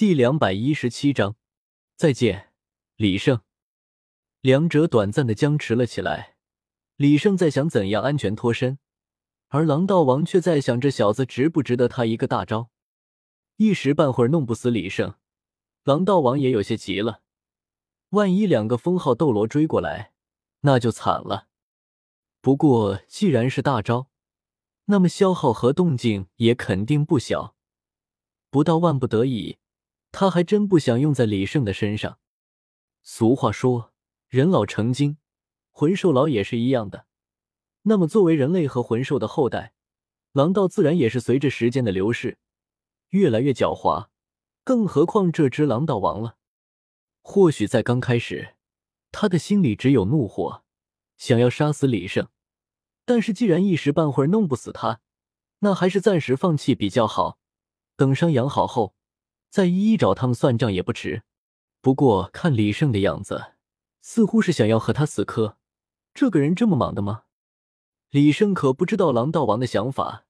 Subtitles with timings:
[0.00, 1.36] 第两百一十七章，
[1.94, 2.54] 再见，
[2.96, 3.42] 李胜。
[4.40, 6.36] 两者短暂的僵持了起来。
[6.96, 8.78] 李胜在想怎样安全脱身，
[9.48, 12.70] 而狼道王却在想这小子值不值得他一个大招。
[13.56, 15.16] 一时半会儿弄不死李胜，
[15.84, 17.20] 狼道王也有些急了。
[18.08, 20.14] 万一两个封号斗罗追过来，
[20.60, 21.48] 那就惨了。
[22.40, 24.08] 不过既然是大招，
[24.86, 27.54] 那么消耗和动静也肯定不小。
[28.48, 29.58] 不到万不得已，
[30.12, 32.18] 他还真不想用在李胜的身上。
[33.02, 33.92] 俗话说，
[34.28, 35.18] 人老成精。
[35.72, 37.06] 魂兽老也是一样的，
[37.82, 39.72] 那么作为人类和魂兽的后代，
[40.32, 42.38] 狼道自然也是随着时间的流逝
[43.10, 44.08] 越来越狡猾。
[44.62, 46.36] 更何况这只狼道王了，
[47.22, 48.56] 或许在刚开始，
[49.10, 50.64] 他的心里只有怒火，
[51.16, 52.28] 想要杀死李胜。
[53.06, 55.00] 但是既然一时半会儿弄不死他，
[55.60, 57.38] 那还是暂时放弃比较好。
[57.96, 58.94] 等伤养好后，
[59.50, 61.24] 再一一找他们算账也不迟。
[61.82, 63.52] 不过看李胜的样子，
[64.00, 65.56] 似乎是想要和他死磕。
[66.14, 67.24] 这个人这么莽的吗？
[68.10, 70.24] 李胜可不知道狼道王的想法，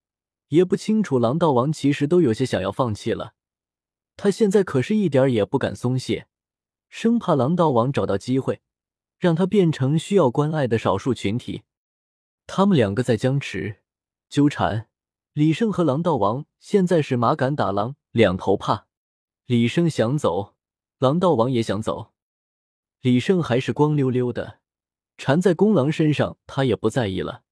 [0.48, 3.34] 也不清楚狼道王其实都有些想要放弃了。
[4.16, 6.26] 他现在可是一点也不敢松懈，
[6.88, 8.60] 生怕狼道王找到机会，
[9.18, 11.62] 让他变成需要关爱的少数群体。
[12.46, 13.76] 他们两个在僵持、
[14.28, 14.88] 纠缠。
[15.32, 18.88] 李胜和狼道王现在是马敢打狼，两头怕。
[19.50, 20.54] 李胜想走，
[20.98, 22.12] 狼道王也想走。
[23.00, 24.60] 李胜还是光溜溜的。
[25.18, 27.42] 缠在公狼身上，他也不在意了，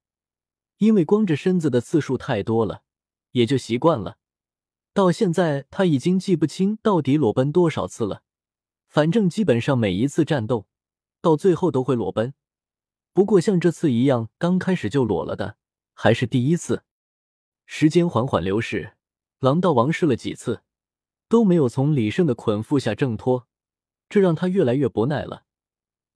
[0.77, 2.83] 因为光着身子的次数太多了，
[3.31, 4.17] 也就习惯了。
[4.93, 8.23] 到现在他已经记不清到底裸奔多少次了，
[8.87, 10.67] 反正基本上每一次战斗
[11.21, 12.33] 到最后都会裸奔。
[13.11, 15.57] 不过像这次一样刚开始就裸了的，
[15.93, 16.85] 还是第一次。
[17.65, 18.93] 时间缓缓流逝，
[19.39, 20.63] 狼道王试了几次，
[21.29, 23.47] 都没有从李胜的捆缚下挣脱，
[24.09, 25.45] 这让他越来越不耐了。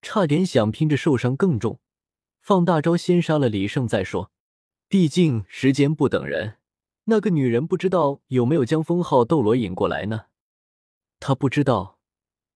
[0.01, 1.79] 差点想拼着受伤更重，
[2.41, 4.31] 放大招先杀了李胜再说。
[4.89, 6.57] 毕竟时间不等人，
[7.05, 10.25] 那个女人不知道有没有将封号斗罗引过来呢？
[11.19, 11.99] 他不知道，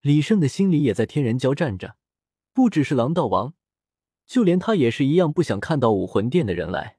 [0.01, 1.95] 李胜的心里也在天人交战着。
[2.53, 3.53] 不只是狼道王，
[4.25, 6.97] 就连他也是一样，不想看到武魂殿的人来。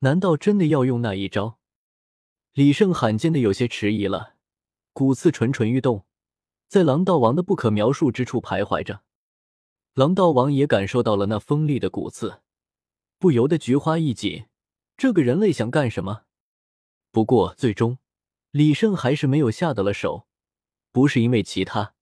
[0.00, 1.58] 难道真的要用那一招？
[2.52, 4.36] 李胜罕见的有些迟疑了，
[4.98, 6.04] 骨刺蠢蠢欲动，
[6.66, 9.04] 在狼道王的不可描述之处徘徊着。
[9.94, 12.40] 狼道王也感受到了那锋利的骨刺，
[13.16, 14.46] 不由得菊花一紧。
[14.96, 16.22] 这个人类想干什么？
[17.12, 17.98] 不过最终，
[18.50, 20.26] 李胜还是没有下得了手，
[20.90, 21.94] 不是因为其他，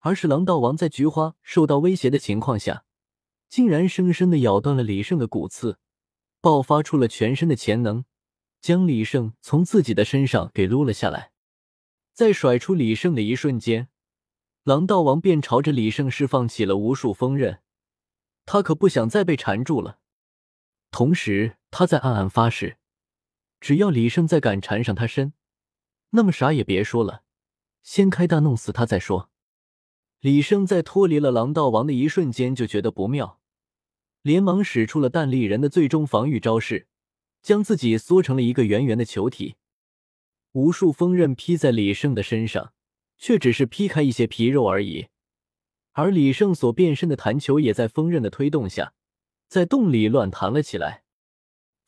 [0.00, 2.84] 而是狼道王在菊花受到威胁的情况下，
[3.48, 5.78] 竟然生生的咬断了李胜的骨刺，
[6.42, 8.04] 爆发出了全身的潜能，
[8.60, 11.32] 将李胜从自己的身上给撸了下来。
[12.20, 13.88] 在甩出李胜的一瞬间。
[14.64, 17.60] 狼道王便朝着李胜释放起了无数锋刃，
[18.44, 20.00] 他可不想再被缠住了。
[20.90, 22.76] 同时，他在暗暗发誓，
[23.58, 25.32] 只要李胜再敢缠上他身，
[26.10, 27.22] 那么啥也别说了，
[27.82, 29.30] 先开大弄死他再说。
[30.20, 33.40] 李胜在脱离了狼道王的一瞬间就觉得不妙，
[34.20, 36.86] 连忙使出了弹力人的最终防御招式，
[37.40, 39.56] 将自己缩成了一个圆圆的球体，
[40.52, 42.72] 无数锋刃劈在李胜的身上。
[43.22, 45.08] 却只是劈开一些皮肉而已，
[45.92, 48.94] 而李胜所变身的弹球也在锋刃的推动下，
[49.46, 51.04] 在洞里乱弹了起来。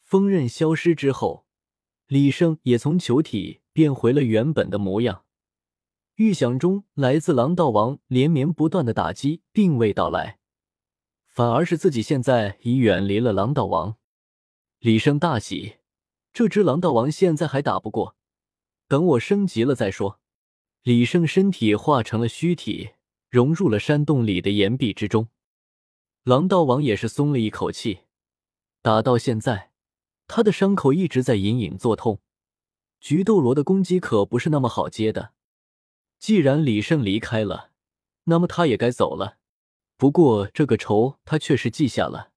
[0.02, 1.46] 锋刃消失之后，
[2.06, 5.24] 李胜也从球体变回了原本的模样。
[6.16, 10.38] 预想中来自狼道王连绵不断的打击并未到来，
[11.26, 13.96] 反而是自己现在已远离了狼道王。
[14.80, 15.76] 李胜大喜，
[16.34, 18.16] 这只狼道王现在还打不过，
[18.92, 20.20] 等我升级了再说。
[20.82, 22.90] 李胜身体化成了虚体，
[23.30, 25.28] 融入了山洞里的岩壁之中。
[26.24, 28.00] 狼道王也是松了一口气。
[28.82, 29.72] 打到现在，
[30.26, 32.20] 他的伤口一直在隐隐作痛。
[33.00, 35.32] 菊斗罗的攻击可不是那么好接的。
[36.18, 37.70] 既然李胜离开了，
[38.24, 39.38] 那么他也该走了。
[39.96, 42.32] 不过这个仇他确实记下了。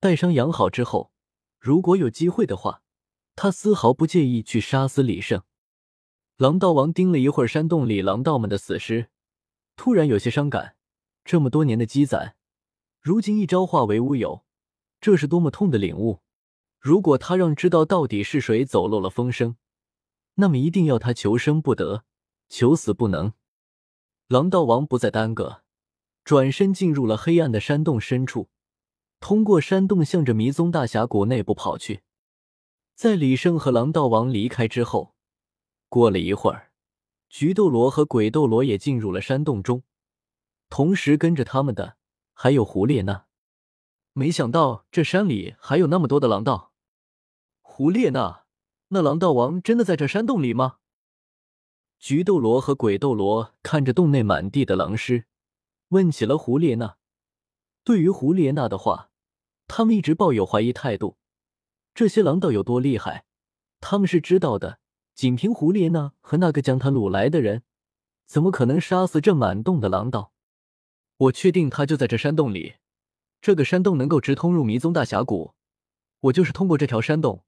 [0.00, 1.12] 待伤养好之后，
[1.60, 2.82] 如果有机会的话，
[3.36, 5.44] 他丝毫不介意去杀死李胜。
[6.36, 9.08] 狼道王盯了一会儿山洞里狼道们的死尸，
[9.74, 10.76] 突然有些伤感。
[11.24, 12.36] 这么多年的积攒，
[13.00, 14.44] 如今一朝化为乌有，
[15.00, 16.20] 这是多么痛的领悟！
[16.78, 19.56] 如果他让知道到底是谁走漏了风声，
[20.34, 22.04] 那么一定要他求生不得，
[22.50, 23.32] 求死不能。
[24.28, 25.62] 狼道王不再耽搁，
[26.22, 28.50] 转身进入了黑暗的山洞深处，
[29.20, 32.02] 通过山洞向着迷踪大峡谷内部跑去。
[32.94, 35.15] 在李胜和狼道王离开之后。
[35.88, 36.72] 过了一会儿，
[37.28, 39.82] 菊斗罗和鬼斗罗也进入了山洞中，
[40.68, 41.96] 同时跟着他们的
[42.32, 43.26] 还有胡列娜。
[44.12, 46.72] 没想到这山里还有那么多的狼道。
[47.60, 48.44] 胡列娜，
[48.88, 50.78] 那狼道王真的在这山洞里吗？
[51.98, 55.26] 菊斗罗和鬼斗罗看着洞内满地的狼尸，
[55.88, 56.96] 问起了胡列娜。
[57.84, 59.10] 对于胡列娜的话，
[59.66, 61.18] 他们一直抱有怀疑态度。
[61.94, 63.24] 这些狼道有多厉害，
[63.80, 64.80] 他们是知道的。
[65.16, 67.62] 仅凭胡列娜和那个将他掳来的人，
[68.26, 70.34] 怎么可能杀死这满洞的狼道？
[71.16, 72.74] 我确定他就在这山洞里。
[73.40, 75.54] 这个山洞能够直通入迷踪大峡谷，
[76.20, 77.46] 我就是通过这条山洞，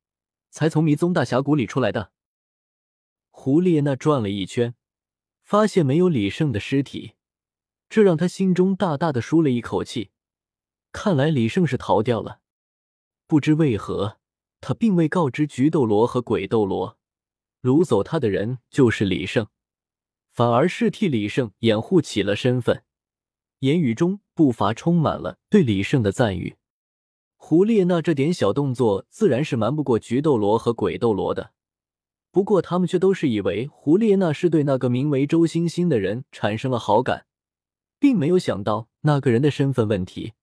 [0.49, 2.11] 才从迷踪大峡谷里出来的。
[3.31, 4.75] 胡列娜转了一圈，
[5.43, 7.17] 发现没有李胜的尸体，
[7.91, 10.11] 这让他心中大大的舒了一口气。
[10.91, 12.41] 看来李胜是逃掉了。
[13.27, 14.17] 不知为何，
[14.63, 16.98] 他并未告知菊斗罗和鬼斗罗。
[17.63, 19.49] 掳走他的人就是李胜，
[20.31, 22.85] 反而是替李胜掩护起了身份，
[23.61, 26.57] 言语中不乏充满了对李胜的赞誉。
[27.37, 31.53] 胡列娜这点小动作自然是瞒不过菊斗罗和鬼斗罗的，
[32.31, 37.27] 不过他们却都是以为胡列娜是对那个名为周星星的人产生了好感，
[37.99, 40.35] 并没有想到那个人的身份问题。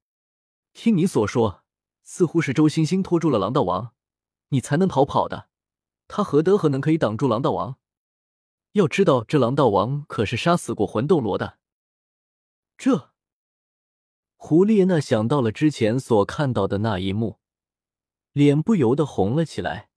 [0.74, 1.64] 听你所说，
[2.04, 3.94] 似乎是周星星拖住了狼道王，
[4.50, 5.48] 你才能逃跑的。
[6.08, 7.78] 他何德何能可以挡住狼道王？
[8.74, 11.58] 要知道，这狼道王可是杀死过魂斗罗的。
[12.78, 13.12] 这，
[14.36, 17.40] 胡列娜想到了之前所看到的那一幕，
[18.34, 19.90] 脸不由得红了起来，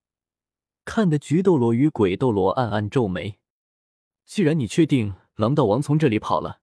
[0.85, 3.41] 看得菊斗罗与鬼斗罗暗暗皱眉。
[4.25, 6.61] 既然你确定狼道王从这里跑了，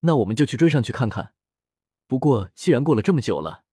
[0.00, 1.34] 那我们就去追上去看看。
[2.06, 3.64] 不过，既然过了这么久了，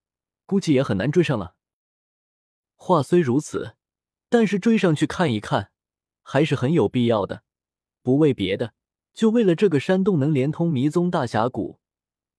[0.45, 1.55] 估计也很难追上了。
[2.75, 3.75] 话虽如此。
[4.31, 5.71] 但是追上去看一看，
[6.23, 7.43] 还是很有必要的。
[8.01, 8.73] 不为别的，
[9.13, 11.81] 就为了这个山洞能连通迷踪大峡谷，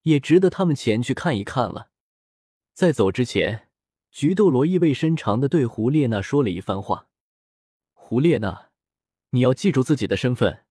[0.01, 1.91] 也值得他们前去看一看了。
[2.73, 3.69] 在走之前，
[4.09, 7.09] 菊斗罗意味深长的对胡列娜说了一番话
[7.93, 8.71] ：“胡列娜，
[9.29, 10.65] 你要记住自己的身份，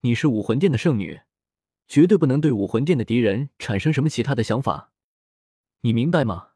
[0.00, 1.20] 你是武魂殿的圣女，
[1.86, 4.90] 绝对不能对武魂殿的敌人产生什么其他的想法。
[5.82, 6.48] 你明白吗？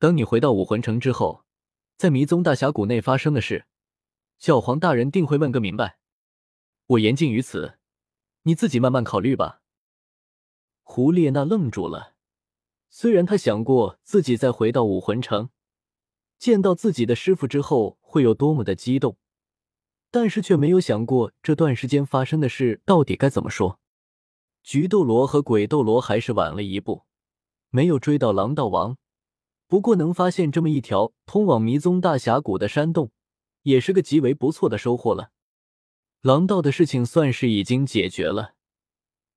[0.00, 1.44] 等你回到武魂城之后。”
[2.00, 3.66] 在迷踪大峡谷内发生的事，
[4.38, 5.98] 教皇大人定会问个明白。
[6.86, 7.76] 我言尽于此，
[8.44, 9.60] 你自己慢慢考虑吧。
[10.82, 12.14] 胡列娜愣住了，
[12.88, 15.50] 虽然她想过自己在回到武魂城，
[16.38, 19.18] 见到自己的师傅之后会有多么的激动，
[20.10, 23.78] 但是却没有想过这段时间发生的事到底该怎么说。
[24.62, 27.02] 菊斗罗和鬼斗罗还是晚了一步，
[27.68, 28.96] 没有追到狼道王。
[29.70, 33.12] 不过，能发现这么一条通往迷踪大峡谷的山洞，
[33.62, 35.30] 也是个极为不错的收获了。
[36.22, 38.54] 狼道的事情算是已经解决了，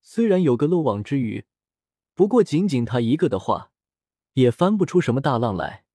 [0.01, 1.45] 虽然有个漏网之鱼，
[2.15, 3.69] 不过仅仅他一个的话，
[4.33, 5.85] 也翻不出什么大浪来。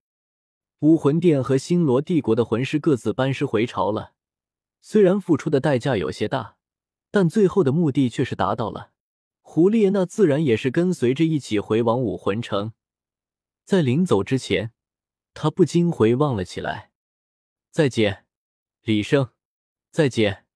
[0.79, 4.12] 武魂殿和星罗帝国的魂师各自班师回朝了，
[4.81, 6.55] 虽然付出的代价有些大，
[7.11, 8.93] 但最后的目的却是达到了。
[9.43, 12.73] 胡列娜自然也是跟随着一起回往武魂城。
[13.69, 14.73] 在临走之前，
[15.35, 16.91] 他不禁回望了起来。
[17.70, 18.25] 再见，
[18.81, 19.29] 李胜。
[19.91, 20.48] 再见。